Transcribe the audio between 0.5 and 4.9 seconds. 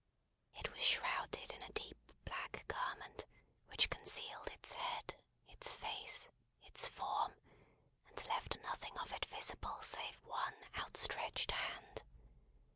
It was shrouded in a deep black garment, which concealed its